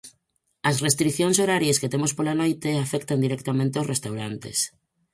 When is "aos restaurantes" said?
3.77-4.57